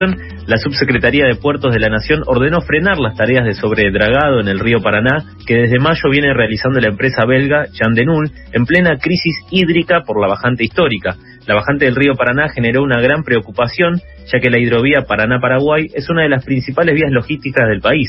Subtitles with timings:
[0.00, 4.60] la Subsecretaría de Puertos de la Nación ordenó frenar las tareas de sobredragado en el
[4.60, 10.02] río Paraná que desde mayo viene realizando la empresa belga Chandenul en plena crisis hídrica
[10.06, 11.16] por la bajante histórica.
[11.48, 14.00] La bajante del río Paraná generó una gran preocupación
[14.32, 18.08] ya que la hidrovía Paraná-Paraguay es una de las principales vías logísticas del país.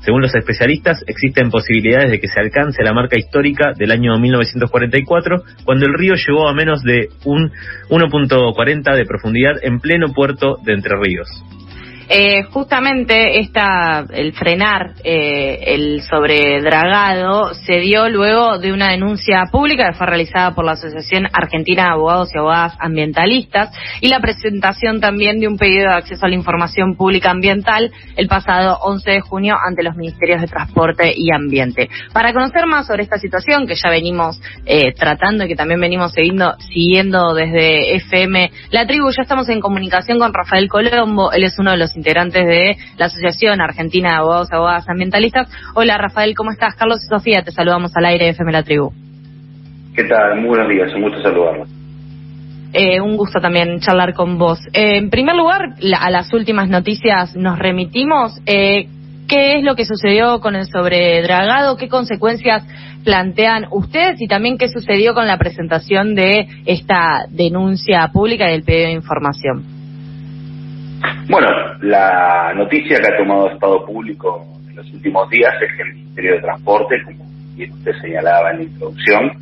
[0.00, 5.42] Según los especialistas, existen posibilidades de que se alcance la marca histórica del año 1944,
[5.64, 7.52] cuando el río llegó a menos de un
[7.90, 11.28] 1.40 de profundidad en pleno puerto de Entre Ríos.
[12.12, 19.86] Eh, justamente esta, el frenar eh, el sobredragado se dio luego de una denuncia pública
[19.86, 25.00] que fue realizada por la Asociación Argentina de Abogados y Abogadas Ambientalistas y la presentación
[25.00, 29.20] también de un pedido de acceso a la información pública ambiental el pasado 11 de
[29.20, 31.88] junio ante los Ministerios de Transporte y Ambiente.
[32.12, 36.10] Para conocer más sobre esta situación que ya venimos eh, tratando y que también venimos
[36.10, 41.56] siguiendo, siguiendo desde FM La Tribu, ya estamos en comunicación con Rafael Colombo, él es
[41.56, 45.48] uno de los integrantes de la Asociación Argentina de Abogados y Abogadas Ambientalistas.
[45.74, 46.74] Hola Rafael, ¿cómo estás?
[46.74, 48.90] Carlos y Sofía, te saludamos al aire de FM La Tribu.
[49.94, 50.40] ¿Qué tal?
[50.40, 51.68] Muy buenos días, un gusto saludarlos.
[52.72, 54.60] Eh, un gusto también charlar con vos.
[54.72, 58.40] Eh, en primer lugar, a las últimas noticias nos remitimos.
[58.46, 58.86] Eh,
[59.28, 61.76] ¿Qué es lo que sucedió con el sobredragado?
[61.76, 62.64] ¿Qué consecuencias
[63.04, 64.20] plantean ustedes?
[64.20, 69.79] Y también qué sucedió con la presentación de esta denuncia pública del pedido de información.
[71.28, 71.48] Bueno,
[71.82, 76.34] la noticia que ha tomado Estado Público en los últimos días es que el Ministerio
[76.34, 79.32] de Transporte, como bien usted señalaba en la introducción,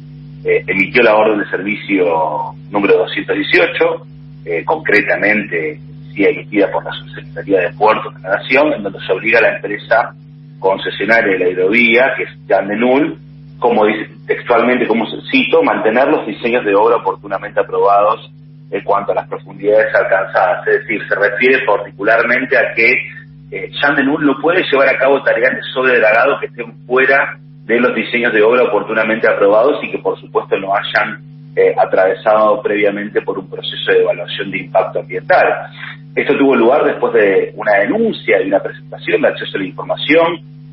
[0.44, 4.06] eh, emitió la orden de servicio número 218,
[4.44, 5.80] eh, concretamente
[6.12, 9.42] sí emitida por la Subsecretaría de Puertos de la Nación, en donde se obliga a
[9.42, 10.14] la empresa
[10.58, 13.18] concesionaria de la hidrovía, que es Yandenul,
[13.58, 18.30] como dice textualmente, como cito, mantener los diseños de obra oportunamente aprobados
[18.70, 20.66] en cuanto a las profundidades alcanzadas.
[20.66, 22.92] Es decir, se refiere particularmente a que
[23.50, 23.70] eh,
[24.04, 28.42] no puede llevar a cabo tareas de sobredragado que estén fuera de los diseños de
[28.42, 31.20] obra oportunamente aprobados y que por supuesto no hayan
[31.56, 35.46] eh, atravesado previamente por un proceso de evaluación de impacto ambiental.
[36.14, 40.26] Esto tuvo lugar después de una denuncia y una presentación de acceso a la información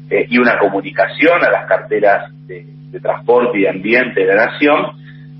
[0.09, 4.45] eh, y una comunicación a las carteras de, de transporte y de ambiente de la
[4.47, 4.91] Nación,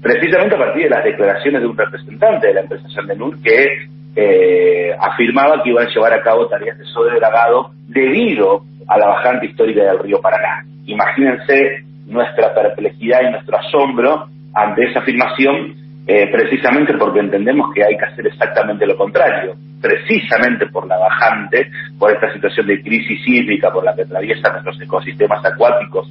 [0.06, 4.96] precisamente a partir de las declaraciones de un representante de la empresa Sandenur que eh,
[5.00, 9.82] afirmaba que iban a llevar a cabo tareas de sobredragado debido a la bajante histórica
[9.82, 10.64] del río Paraná.
[10.86, 15.74] Imagínense nuestra perplejidad y nuestro asombro ante esa afirmación,
[16.06, 21.72] eh, precisamente porque entendemos que hay que hacer exactamente lo contrario, precisamente por la bajante,
[21.98, 26.08] por esta situación de crisis hídrica por la que atraviesan nuestros ecosistemas acuáticos,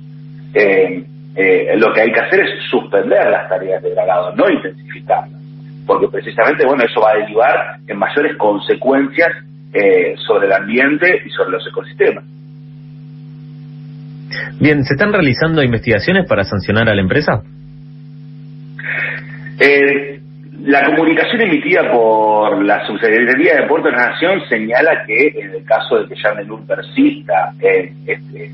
[0.52, 1.04] eh,
[1.36, 5.40] eh, lo que hay que hacer es suspender las tareas de dragado, no intensificarlas,
[5.86, 9.30] porque precisamente, bueno, eso va a derivar en mayores consecuencias
[9.72, 12.24] eh, sobre el ambiente y sobre los ecosistemas.
[14.60, 17.42] Bien, ¿se están realizando investigaciones para sancionar a la empresa?
[19.60, 20.20] Eh,
[20.62, 25.64] la comunicación emitida por la Subsecretaría de Puerto de la Nación señala que en el
[25.64, 28.50] caso de que Yandelur persista en este,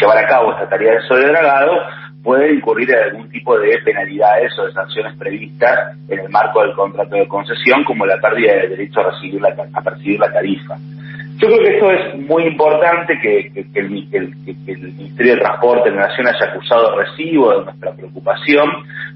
[0.00, 1.72] llevar a cabo esta tarea de sobredragado,
[2.24, 6.72] puede incurrir en algún tipo de penalidades o de sanciones previstas en el marco del
[6.72, 10.76] contrato de concesión, como la pérdida del derecho a, recibir la, a percibir la tarifa.
[11.36, 16.28] Yo creo que esto es muy importante que, el, Ministerio de Transporte de la Nación
[16.28, 18.70] haya acusado recibo de nuestra preocupación,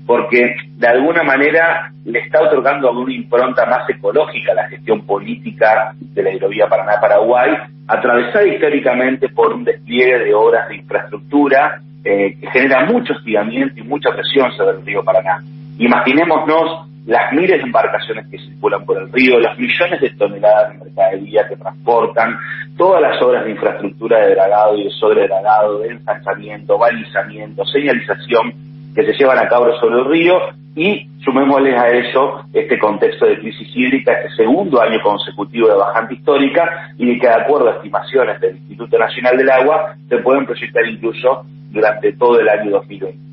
[0.05, 5.95] porque de alguna manera le está otorgando una impronta más ecológica a la gestión política
[5.99, 11.81] de la hidrovía Paraná-Paraguay, atravesada históricamente por un despliegue de obras de infraestructura
[12.11, 15.43] eh, genera mucho hostigamiento y mucha presión sobre el río Paraná.
[15.77, 20.85] Imaginémonos las miles de embarcaciones que circulan por el río, los millones de toneladas de
[20.85, 22.39] mercadería que transportan,
[22.79, 28.55] todas las obras de infraestructura de dragado y de sobredragado, de ensanchamiento, balizamiento, señalización
[28.95, 30.35] que se llevan a cabo sobre el río
[30.77, 36.15] y sumémosles a eso este contexto de crisis hídrica, este segundo año consecutivo de bajante
[36.15, 40.87] histórica y que de acuerdo a estimaciones del Instituto Nacional del Agua se pueden proyectar
[40.87, 43.29] incluso durante todo el año 2020.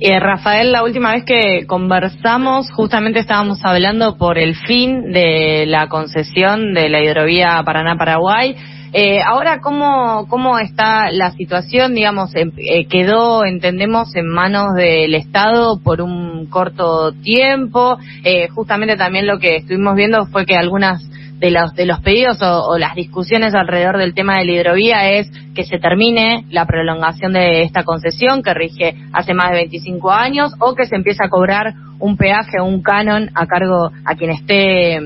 [0.00, 5.88] Eh, Rafael, la última vez que conversamos, justamente estábamos hablando por el fin de la
[5.88, 8.56] concesión de la hidrovía Paraná-Paraguay.
[8.94, 11.94] Eh, ahora, ¿cómo, ¿cómo está la situación?
[11.94, 17.96] Digamos, eh, quedó, entendemos, en manos del Estado por un corto tiempo.
[18.22, 21.02] Eh, justamente también lo que estuvimos viendo fue que algunas
[21.42, 25.28] de los, de los pedidos o, las discusiones alrededor del tema de la hidrovía es
[25.56, 30.52] que se termine la prolongación de esta concesión que rige hace más de 25 años
[30.60, 34.30] o que se empiece a cobrar un peaje o un canon a cargo a quien
[34.30, 35.00] esté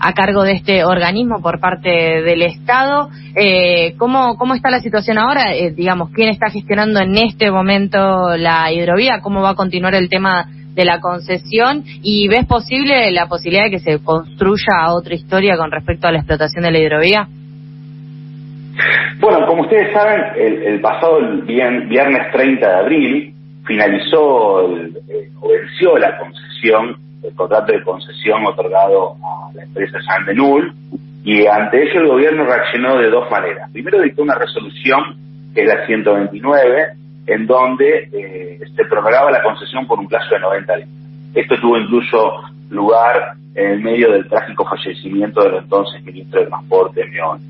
[0.00, 3.10] a cargo de este organismo por parte del Estado.
[3.34, 5.54] Eh, ¿cómo, ¿Cómo está la situación ahora?
[5.54, 9.20] Eh, digamos, ¿quién está gestionando en este momento la hidrovía?
[9.20, 11.82] ¿Cómo va a continuar el tema de la concesión?
[12.02, 16.18] ¿Y ves posible la posibilidad de que se construya otra historia con respecto a la
[16.18, 17.28] explotación de la hidrovía?
[19.18, 23.34] Bueno, como ustedes saben, el, pasado viernes 30 de abril
[23.66, 30.72] finalizó eh, o venció la concesión, el contrato de concesión otorgado a la empresa Sandenul
[31.24, 33.68] y ante ello el gobierno reaccionó de dos maneras.
[33.72, 35.16] Primero dictó una resolución,
[35.52, 36.97] que es la 129,
[37.28, 40.88] en donde eh, se prorrogaba la concesión por un plazo de 90 días.
[41.34, 47.40] Esto tuvo incluso lugar en medio del trágico fallecimiento del entonces ministro de Transporte, Meón.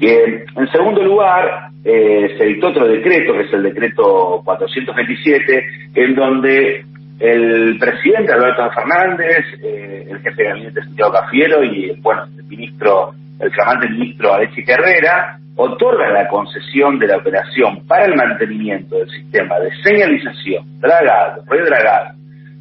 [0.00, 6.14] Y en segundo lugar, eh, se dictó otro decreto, que es el decreto 427, en
[6.14, 6.84] donde
[7.20, 13.12] el presidente Alberto Fernández, eh, el jefe de gabinete Santiago Cafiero y bueno, el ministro,
[13.38, 19.08] el flamante ministro Alexis Herrera, otorgan la concesión de la operación para el mantenimiento del
[19.10, 22.14] sistema de señalización, dragado, redragado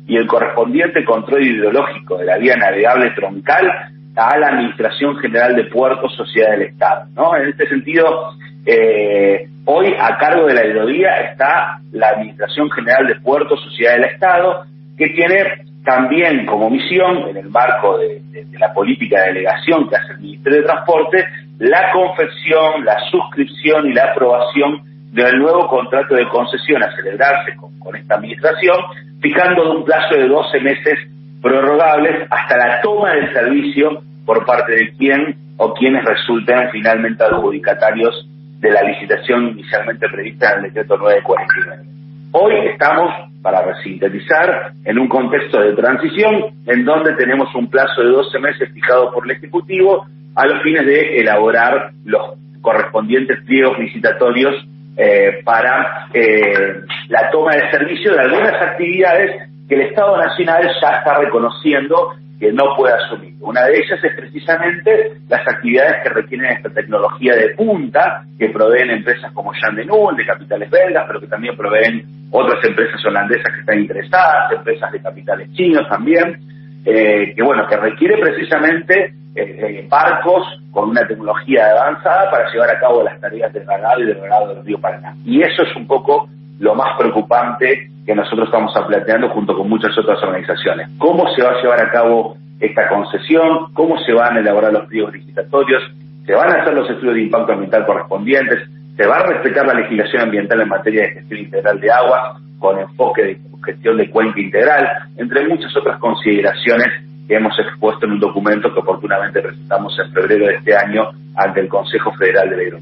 [0.05, 3.67] y el correspondiente control hidrológico de la vía navegable troncal
[4.15, 7.05] a la Administración General de Puertos, Sociedad del Estado.
[7.15, 7.35] ¿no?
[7.35, 8.33] En este sentido,
[8.65, 14.05] eh, hoy a cargo de la hidrovía está la Administración General de Puertos, Sociedad del
[14.05, 14.65] Estado,
[14.97, 18.21] que tiene también como misión, en el marco de,
[18.59, 21.25] la política de delegación que hace el Ministerio de Transporte,
[21.59, 27.95] la confección, la suscripción y la aprobación del nuevo contrato de concesión a celebrarse con,
[27.95, 28.77] esta administración,
[29.21, 30.99] fijando un plazo de 12 meses
[31.41, 38.27] prorrogables hasta la toma del servicio por parte de quien o quienes resulten finalmente adjudicatarios
[38.59, 41.83] de la licitación inicialmente prevista en el decreto 949.
[42.31, 43.11] Hoy estamos,
[43.43, 48.71] para sintetizar, en un contexto de transición en donde tenemos un plazo de 12 meses
[48.73, 54.55] fijado por el Ejecutivo a los fines de elaborar los correspondientes pliegos licitatorios
[54.95, 60.89] eh, para eh, la toma de servicio de algunas actividades que el Estado Nacional ya
[60.97, 63.33] está reconociendo que no puede asumir.
[63.39, 68.89] Una de ellas es precisamente las actividades que requieren esta tecnología de punta, que proveen
[68.89, 73.53] empresas como Jan de Null, de capitales belgas, pero que también proveen otras empresas holandesas
[73.53, 76.39] que están interesadas, empresas de capitales chinos también,
[76.85, 82.69] eh, que bueno, que requiere precisamente eh, eh, barcos con una tecnología avanzada para llevar
[82.69, 85.15] a cabo las tareas de dragado y de dragado del río Paraná.
[85.25, 86.27] Y eso es un poco
[86.59, 90.89] lo más preocupante que nosotros estamos planteando junto con muchas otras organizaciones.
[90.97, 93.73] ¿Cómo se va a llevar a cabo esta concesión?
[93.73, 95.83] ¿Cómo se van a elaborar los pliegos licitatorios?
[96.25, 98.69] ¿Se van a hacer los estudios de impacto ambiental correspondientes?
[98.95, 102.79] ¿Se va a respetar la legislación ambiental en materia de gestión integral de agua con
[102.79, 104.87] enfoque de gestión de cuenca integral?
[105.17, 106.87] Entre muchas otras consideraciones
[107.27, 111.59] que hemos expuesto en un documento que oportunamente presentamos en febrero de este año ante
[111.59, 112.79] el Consejo Federal de la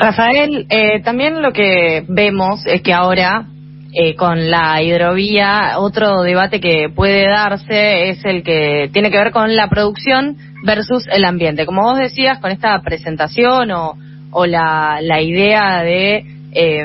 [0.00, 3.46] Rafael, eh, también lo que vemos es que ahora
[3.92, 9.30] eh, con la hidrovía, otro debate que puede darse es el que tiene que ver
[9.30, 11.66] con la producción versus el ambiente.
[11.66, 13.96] Como vos decías, con esta presentación o,
[14.30, 16.84] o la, la idea de, eh,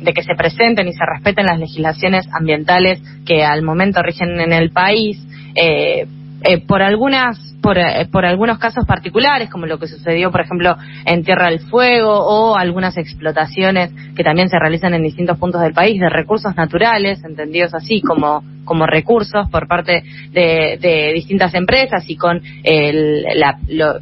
[0.00, 4.52] de que se presenten y se respeten las legislaciones ambientales que al momento rigen en
[4.52, 5.18] el país,
[5.54, 6.06] eh,
[6.44, 10.76] eh, por algunas por, eh, por algunos casos particulares, como lo que sucedió, por ejemplo,
[11.06, 15.72] en Tierra del Fuego o algunas explotaciones que también se realizan en distintos puntos del
[15.72, 22.04] país de recursos naturales, entendidos así como, como recursos por parte de, de distintas empresas
[22.06, 23.94] y con el, la, lo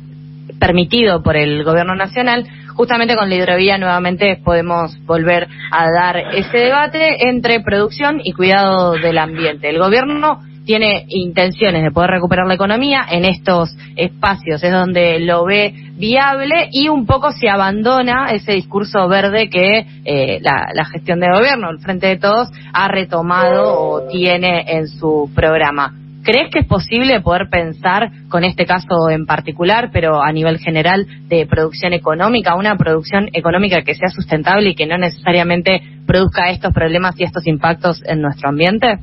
[0.59, 2.45] permitido por el gobierno nacional,
[2.75, 8.95] justamente con la hidrovía nuevamente podemos volver a dar ese debate entre producción y cuidado
[8.95, 9.71] del ambiente.
[9.71, 15.45] El gobierno tiene intenciones de poder recuperar la economía en estos espacios, es donde lo
[15.45, 21.29] ve viable y un poco se abandona ese discurso verde que eh, la, gestión de
[21.33, 25.95] gobierno, el Frente de Todos, ha retomado o tiene en su programa.
[26.25, 31.05] ¿Crees que es posible poder pensar con este caso en particular, pero a nivel general
[31.27, 36.73] de producción económica, una producción económica que sea sustentable y que no necesariamente produzca estos
[36.73, 38.99] problemas y estos impactos en nuestro ambiente?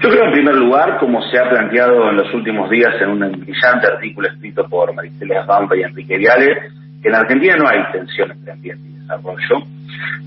[0.00, 3.20] Yo creo, en primer lugar, como se ha planteado en los últimos días en un
[3.20, 6.58] brillante artículo escrito por Maristela Pampa y Enrique Viale,
[7.02, 9.66] que en Argentina no hay tensiones entre ambiente y desarrollo.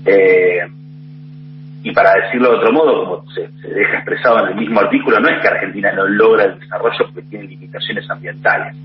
[0.04, 0.66] Eh,
[1.82, 5.28] y para decirlo de otro modo, como se, deja expresado en el mismo artículo, no
[5.28, 8.76] es que Argentina no logra el desarrollo porque tiene limitaciones ambientales.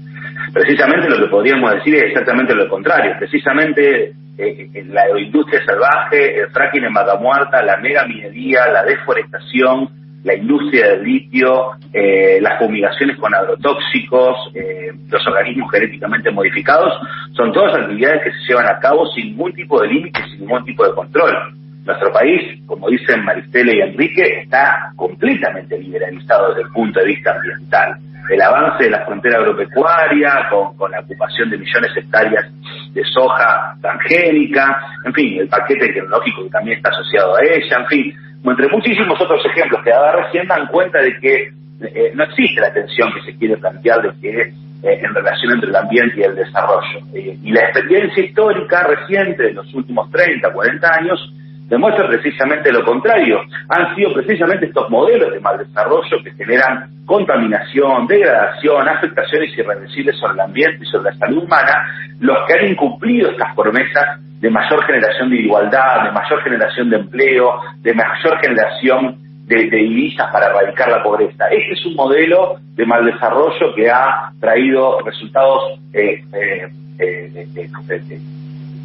[0.54, 3.16] Precisamente lo que podríamos decir es exactamente lo contrario.
[3.18, 9.90] Precisamente eh, la industria salvaje, el fracking en Vaca Muerta, la mega minería, la deforestación,
[10.24, 16.94] la industria del litio, eh, las fumigaciones con agrotóxicos, eh, los organismos genéticamente modificados,
[17.34, 20.64] son todas actividades que se llevan a cabo sin ningún tipo de límite, sin ningún
[20.64, 21.54] tipo de control.
[21.86, 27.36] Nuestro país, como dicen Maristela y Enrique, está completamente liberalizado desde el punto de vista
[27.36, 27.98] ambiental.
[28.30, 32.46] El avance de la frontera agropecuaria, con, con la ocupación de millones de hectáreas
[32.94, 37.88] de soja transgénica, en fin, el paquete tecnológico que también está asociado a ella, en
[37.88, 38.16] fin,
[38.52, 42.74] entre muchísimos otros ejemplos que daba recién dan cuenta de que eh, no existe la
[42.74, 46.36] tensión que se quiere plantear de que eh, en relación entre el ambiente y el
[46.36, 47.00] desarrollo.
[47.14, 51.34] Eh, y la experiencia histórica reciente de los últimos 30, 40 años
[51.68, 53.42] demuestra precisamente lo contrario.
[53.70, 60.34] Han sido precisamente estos modelos de mal desarrollo que generan contaminación, degradación, afectaciones irreversibles sobre
[60.34, 61.74] el ambiente y sobre la salud humana,
[62.20, 66.98] los que han incumplido estas promesas de mayor generación de igualdad, de mayor generación de
[66.98, 71.48] empleo, de mayor generación de, divisas para erradicar la pobreza.
[71.48, 76.68] Este es un modelo de mal desarrollo que ha traído resultados eh, eh,
[77.00, 77.70] eh,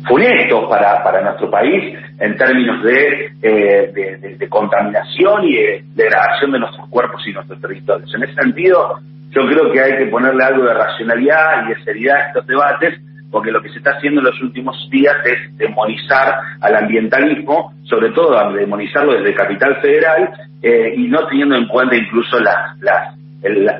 [0.07, 6.89] funestos para, para nuestro país en términos de, de, contaminación y de degradación de nuestros
[6.89, 8.13] cuerpos y nuestros territorios.
[8.15, 8.99] En ese sentido,
[9.31, 13.01] yo creo que hay que ponerle algo de racionalidad y de seriedad a estos debates
[13.31, 18.11] porque lo que se está haciendo en los últimos días es demonizar al ambientalismo, sobre
[18.11, 20.31] todo demonizarlo desde Capital Federal,
[20.63, 23.15] eh, y no teniendo en cuenta incluso las, las,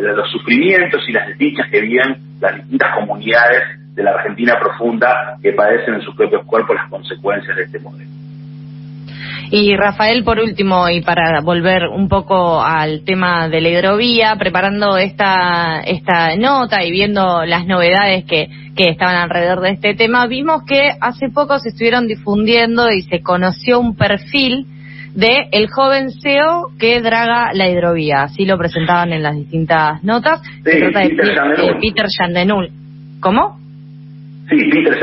[0.01, 3.63] los sufrimientos y las desdichas que viven las distintas comunidades
[3.99, 8.09] de la Argentina profunda que padecen en sus propios cuerpos las consecuencias de este modelo.
[9.51, 14.99] Y Rafael, por último, y para volver un poco al tema de la hidrovía, preparando
[14.99, 20.63] esta, esta nota y viendo las novedades que, que estaban alrededor de este tema, vimos
[20.65, 24.67] que hace poco se estuvieron difundiendo y se conoció un perfil
[25.15, 28.25] de el joven CEO que draga la hidrovía.
[28.25, 30.41] Así lo presentaban en las distintas notas.
[30.63, 32.71] se trata de Peter Yandenul.
[33.21, 33.59] ¿Cómo?
[34.49, 34.99] Sí, Peter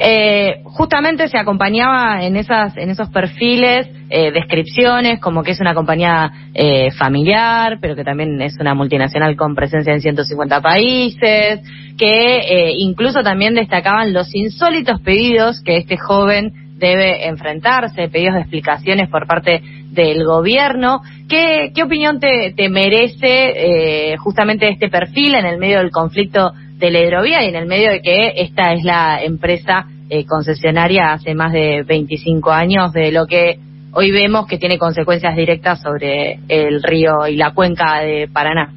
[0.00, 5.74] eh, justamente se acompañaba en esas en esos perfiles eh, descripciones como que es una
[5.74, 11.60] compañía eh, familiar, pero que también es una multinacional con presencia en 150 países,
[11.96, 18.40] que eh, incluso también destacaban los insólitos pedidos que este joven debe enfrentarse, pedidos de
[18.40, 21.00] explicaciones por parte del gobierno.
[21.28, 26.52] ¿Qué, qué opinión te, te merece justamente este perfil en el medio del conflicto
[26.90, 31.34] de hidrovía y en el medio de que esta es la empresa eh, concesionaria hace
[31.34, 33.58] más de 25 años de lo que
[33.92, 38.72] hoy vemos que tiene consecuencias directas sobre el río y la cuenca de Paraná.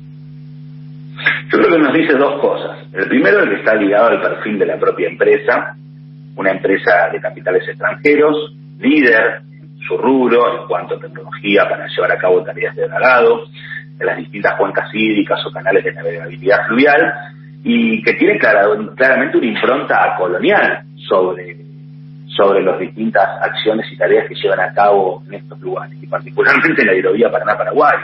[1.52, 2.78] Yo creo que nos dice dos cosas.
[2.94, 5.76] El primero es que está ligado al perfil de la propia empresa,
[6.36, 12.12] una empresa de capitales extranjeros, líder en su rubro en cuanto a tecnología para llevar
[12.12, 13.46] a cabo tareas de dragado
[14.00, 17.14] en las distintas cuencas hídricas o canales de navegabilidad fluvial,
[17.68, 21.58] y que tiene claramente una impronta colonial sobre,
[22.28, 26.84] sobre las distintas acciones y tareas que llevan a cabo en estos lugares, y particularmente
[26.84, 27.96] en la hidrovía Paraná-Paraguay.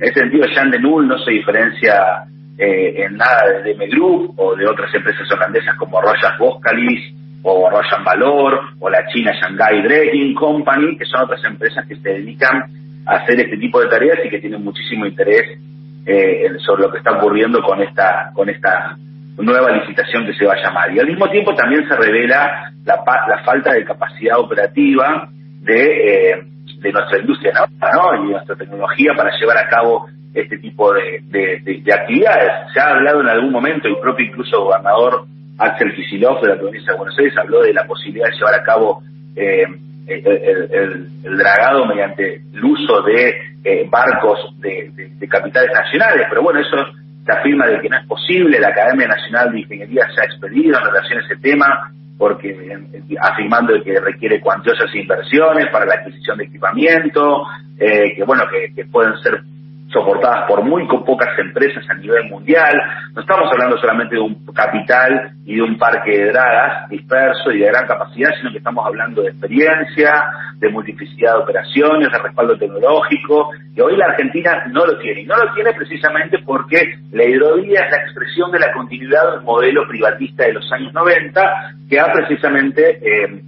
[0.00, 2.24] En ese sentido, Jean de Null no se diferencia
[2.58, 7.70] eh, en nada de DM Group o de otras empresas holandesas como Royal Boskalis o
[7.70, 12.64] Royal Valor o la China Shanghai Dredging Company, que son otras empresas que se dedican
[13.06, 15.60] a hacer este tipo de tareas y que tienen muchísimo interés
[16.06, 18.96] eh, sobre lo que está ocurriendo con esta, con esta
[19.38, 20.92] nueva licitación que se va a llamar.
[20.94, 25.28] Y al mismo tiempo también se revela la, la falta de capacidad operativa
[25.60, 26.42] de, eh,
[26.78, 28.24] de nuestra industria ¿no?
[28.24, 31.20] y nuestra tecnología para llevar a cabo este tipo de,
[31.64, 32.72] de, actividades.
[32.72, 35.26] Se ha hablado en algún momento, el propio incluso gobernador
[35.58, 38.62] Axel Kicillof de la provincia de Buenos Aires habló de la posibilidad de llevar a
[38.62, 39.02] cabo
[39.34, 39.64] eh,
[40.06, 43.34] el, el, dragado mediante el uso de
[43.64, 44.90] eh, barcos de,
[45.28, 46.76] capitales nacionales, pero bueno, eso
[47.24, 50.78] se afirma de que no es posible, la Academia Nacional de Ingeniería se ha expedido
[50.78, 52.78] en relación a ese tema, porque
[53.20, 57.42] afirmando que requiere cuantiosas inversiones para la adquisición de equipamiento,
[57.78, 58.44] eh, que bueno,
[58.74, 59.42] que pueden ser
[59.88, 62.74] soportadas por muy pocas empresas a nivel mundial.
[63.14, 67.60] No estamos hablando solamente de un capital y de un parque de dragas disperso y
[67.60, 70.24] de gran capacidad, sino que estamos hablando de experiencia,
[70.58, 75.20] de multiplicidad de operaciones, de respaldo tecnológico, y hoy la Argentina no lo tiene.
[75.20, 79.42] Y no lo tiene precisamente porque la hidrovía es la expresión de la continuidad del
[79.42, 83.42] modelo privatista de los años 90, que ha precisamente eh,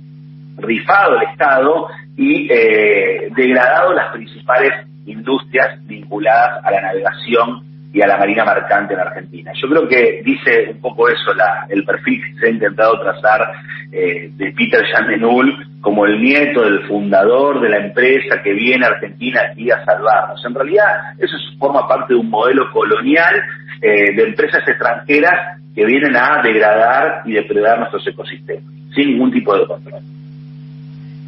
[0.59, 8.07] rifado el Estado y eh, degradado las principales industrias vinculadas a la navegación y a
[8.07, 9.53] la marina mercante en Argentina.
[9.61, 13.51] Yo creo que dice un poco eso la, el perfil que se ha intentado trazar
[13.91, 18.91] eh, de Peter Jandenul como el nieto del fundador de la empresa que viene a
[18.91, 20.45] Argentina aquí a salvarnos.
[20.45, 20.85] En realidad
[21.19, 23.43] eso forma parte de un modelo colonial
[23.81, 29.57] eh, de empresas extranjeras que vienen a degradar y depredar nuestros ecosistemas, sin ningún tipo
[29.57, 30.03] de control.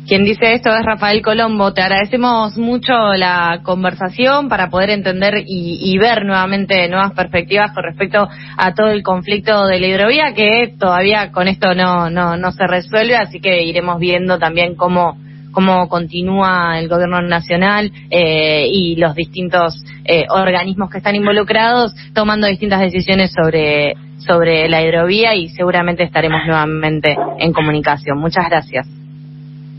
[0.06, 1.72] Quien dice esto es Rafael Colombo.
[1.72, 8.28] Te agradecemos mucho la conversación para poder entender y, ver nuevamente nuevas perspectivas con respecto
[8.56, 12.66] a todo el conflicto de la hidrovía que todavía con esto no, no, no se
[12.66, 15.16] resuelve, así que iremos viendo también cómo
[15.52, 22.46] cómo continúa el gobierno nacional eh, y los distintos eh, organismos que están involucrados tomando
[22.46, 28.18] distintas decisiones sobre sobre la hidrovía y seguramente estaremos nuevamente en comunicación.
[28.18, 28.99] Muchas gracias.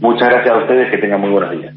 [0.01, 1.75] Muchas gracias a ustedes, que tengan muy buenos días.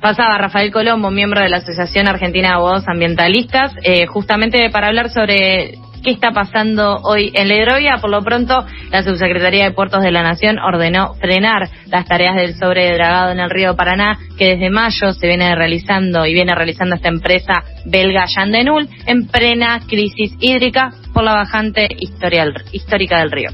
[0.00, 5.10] Pasaba Rafael Colombo, miembro de la Asociación Argentina de Abogados Ambientalistas, eh, justamente para hablar
[5.10, 7.98] sobre qué está pasando hoy en la hidrovía.
[8.00, 12.54] Por lo pronto, la Subsecretaría de Puertos de la Nación ordenó frenar las tareas del
[12.54, 17.08] sobredragado en el río Paraná, que desde mayo se viene realizando y viene realizando esta
[17.08, 21.88] empresa belga Yandenul en plena crisis hídrica por la bajante
[22.72, 23.44] histórica del río.